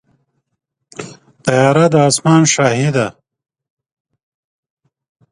طیاره 1.45 1.85
د 1.93 1.95
اسمان 2.09 2.41
شاهي 2.53 2.89
ده. 2.95 3.07